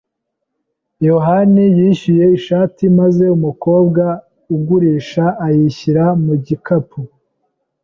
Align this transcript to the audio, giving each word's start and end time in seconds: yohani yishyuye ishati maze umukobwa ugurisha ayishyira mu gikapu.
yohani 1.07 1.63
yishyuye 1.77 2.25
ishati 2.37 2.83
maze 2.99 3.25
umukobwa 3.37 4.03
ugurisha 4.55 5.25
ayishyira 5.47 6.05
mu 6.23 6.33
gikapu. 6.45 6.99